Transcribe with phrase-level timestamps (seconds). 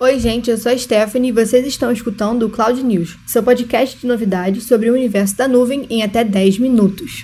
[0.00, 3.96] Oi, gente, eu sou a Stephanie e vocês estão escutando o Cloud News, seu podcast
[3.96, 7.22] de novidades sobre o universo da nuvem em até 10 minutos.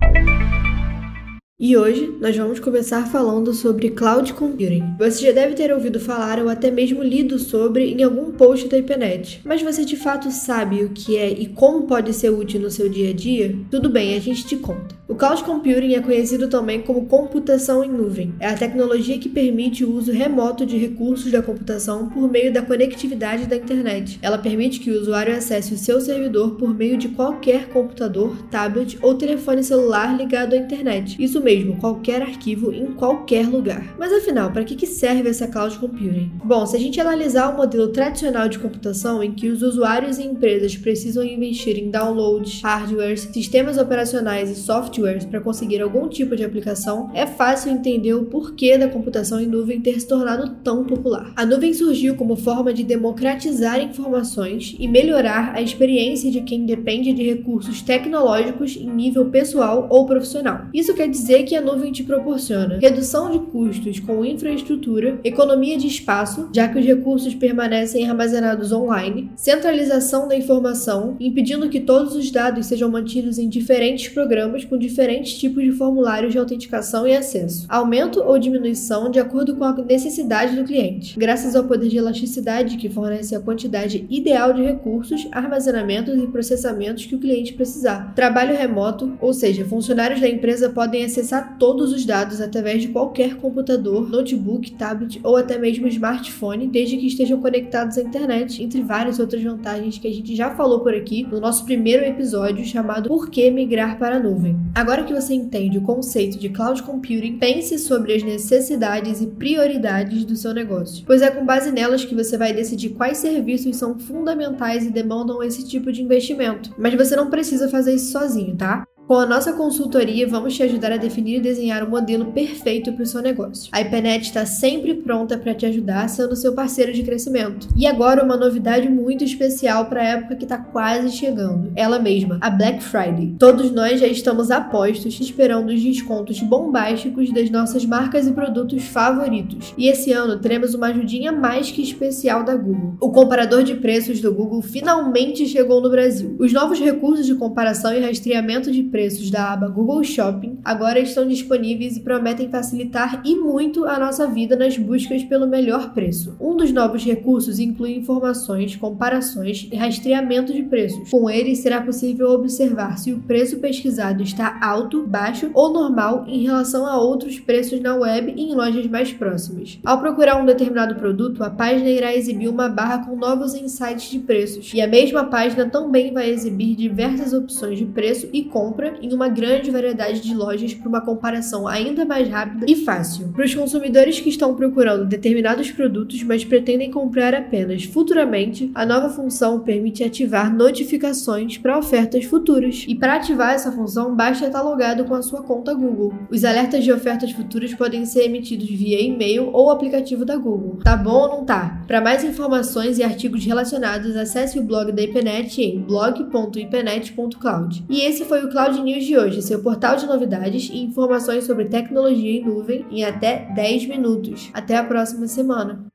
[1.58, 4.94] E hoje nós vamos começar falando sobre cloud computing.
[4.98, 8.76] Você já deve ter ouvido falar ou até mesmo lido sobre em algum post da
[8.76, 9.40] IPNET.
[9.42, 12.90] Mas você de fato sabe o que é e como pode ser útil no seu
[12.90, 13.58] dia a dia?
[13.70, 14.94] Tudo bem, a gente te conta.
[15.08, 18.34] O cloud computing é conhecido também como computação em nuvem.
[18.38, 22.60] É a tecnologia que permite o uso remoto de recursos da computação por meio da
[22.60, 24.18] conectividade da internet.
[24.20, 28.98] Ela permite que o usuário acesse o seu servidor por meio de qualquer computador, tablet
[29.00, 31.16] ou telefone celular ligado à internet.
[31.22, 33.94] Isso mesmo, qualquer arquivo em qualquer lugar.
[33.96, 36.32] Mas afinal, para que serve essa cloud computing?
[36.44, 40.24] Bom, se a gente analisar o modelo tradicional de computação em que os usuários e
[40.24, 46.44] empresas precisam investir em downloads, hardwares, sistemas operacionais e softwares para conseguir algum tipo de
[46.44, 51.32] aplicação, é fácil entender o porquê da computação em nuvem ter se tornado tão popular.
[51.36, 57.12] A nuvem surgiu como forma de democratizar informações e melhorar a experiência de quem depende
[57.12, 60.62] de recursos tecnológicos em nível pessoal ou profissional.
[60.74, 65.86] Isso quer dizer que a nuvem te proporciona redução de custos com infraestrutura, economia de
[65.86, 72.30] espaço, já que os recursos permanecem armazenados online, centralização da informação, impedindo que todos os
[72.30, 77.66] dados sejam mantidos em diferentes programas com diferentes tipos de formulários de autenticação e acesso,
[77.68, 82.76] aumento ou diminuição de acordo com a necessidade do cliente, graças ao poder de elasticidade
[82.76, 88.14] que fornece a quantidade ideal de recursos, armazenamentos e processamentos que o cliente precisar.
[88.14, 92.88] Trabalho remoto, ou seja, funcionários da empresa podem acessar acessar todos os dados através de
[92.88, 98.82] qualquer computador, notebook, tablet ou até mesmo smartphone, desde que estejam conectados à internet, entre
[98.82, 103.08] várias outras vantagens que a gente já falou por aqui no nosso primeiro episódio chamado
[103.08, 104.56] Por que migrar para a nuvem.
[104.74, 110.24] Agora que você entende o conceito de cloud computing, pense sobre as necessidades e prioridades
[110.24, 113.98] do seu negócio, pois é com base nelas que você vai decidir quais serviços são
[113.98, 116.72] fundamentais e demandam esse tipo de investimento.
[116.78, 118.86] Mas você não precisa fazer isso sozinho, tá?
[119.06, 123.04] Com a nossa consultoria, vamos te ajudar a definir e desenhar o modelo perfeito para
[123.04, 123.68] o seu negócio.
[123.70, 127.68] A IPNET está sempre pronta para te ajudar, sendo seu parceiro de crescimento.
[127.76, 132.38] E agora, uma novidade muito especial para a época que está quase chegando: ela mesma,
[132.40, 133.36] a Black Friday.
[133.38, 139.72] Todos nós já estamos apostos esperando os descontos bombásticos das nossas marcas e produtos favoritos.
[139.78, 142.96] E esse ano teremos uma ajudinha mais que especial da Google.
[143.00, 146.34] O comparador de preços do Google finalmente chegou no Brasil.
[146.40, 148.95] Os novos recursos de comparação e rastreamento de preços
[149.30, 154.56] da aba Google Shopping agora estão disponíveis e prometem facilitar e muito a nossa vida
[154.56, 156.34] nas buscas pelo melhor preço.
[156.40, 161.10] Um dos novos recursos inclui informações, comparações e rastreamento de preços.
[161.10, 166.44] Com ele, será possível observar se o preço pesquisado está alto, baixo ou normal em
[166.44, 169.78] relação a outros preços na web e em lojas mais próximas.
[169.84, 174.20] Ao procurar um determinado produto, a página irá exibir uma barra com novos insights de
[174.20, 178.98] preços, e a mesma página também vai exibir diversas opções de preço e compra compra
[179.02, 183.28] em uma grande variedade de lojas para uma comparação ainda mais rápida e fácil.
[183.28, 189.08] Para os consumidores que estão procurando determinados produtos, mas pretendem comprar apenas futuramente, a nova
[189.08, 192.84] função permite ativar notificações para ofertas futuras.
[192.86, 196.14] E para ativar essa função, basta estar logado com a sua conta Google.
[196.30, 200.78] Os alertas de ofertas futuras podem ser emitidos via e-mail ou aplicativo da Google.
[200.82, 201.82] Tá bom ou não tá?
[201.86, 207.84] Para mais informações e artigos relacionados, acesse o blog da IPNET em blog.ipenet.cloud.
[207.88, 211.44] E esse foi o Cloud Cloud News de hoje, seu portal de novidades e informações
[211.44, 214.50] sobre tecnologia em nuvem em até 10 minutos.
[214.52, 215.86] Até a próxima semana.